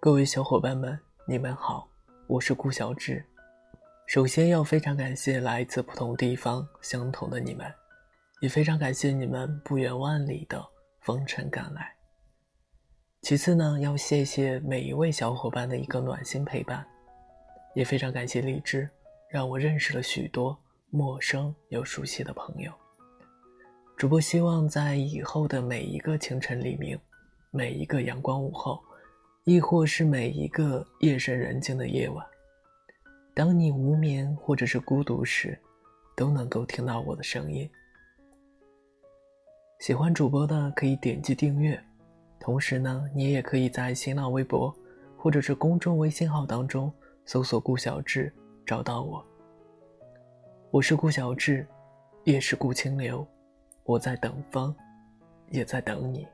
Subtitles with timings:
[0.00, 0.96] 各位小伙伴们，
[1.26, 1.88] 你们好，
[2.28, 3.24] 我是顾小志。
[4.06, 7.66] 首先要非常感谢来自不同地方相同的你们，
[8.40, 10.64] 也非常感谢你们不远万里的
[11.00, 11.92] 风尘赶来。
[13.22, 16.86] 其次呢，要谢谢每一位小伙伴的一个暖心陪伴，
[17.74, 18.88] 也非常感谢荔枝，
[19.28, 20.56] 让我认识了许多
[20.90, 22.72] 陌生又熟悉的朋友。
[23.96, 26.96] 主播希望在以后的每一个清晨黎明，
[27.50, 28.80] 每一个阳光午后，
[29.48, 32.22] 亦或是每一个夜深人静的夜晚，
[33.32, 35.58] 当你无眠或者是孤独时，
[36.14, 37.66] 都能够听到我的声音。
[39.80, 41.82] 喜欢主播的可以点击订阅。
[42.38, 44.70] 同时呢，你也可以在新浪微博
[45.16, 46.92] 或者是公众微信号当中
[47.24, 48.30] 搜索“顾小志”
[48.66, 49.24] 找到我。
[50.70, 51.66] 我是顾小志，
[52.22, 53.26] 也是顾清流，
[53.84, 54.76] 我在等风，
[55.48, 56.28] 也在等你。